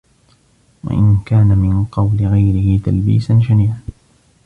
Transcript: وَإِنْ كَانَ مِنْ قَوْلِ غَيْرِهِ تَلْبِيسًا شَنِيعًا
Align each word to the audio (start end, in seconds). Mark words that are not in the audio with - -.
وَإِنْ 0.83 1.17
كَانَ 1.25 1.57
مِنْ 1.57 1.85
قَوْلِ 1.85 2.17
غَيْرِهِ 2.25 2.79
تَلْبِيسًا 2.85 3.39
شَنِيعًا 3.47 3.79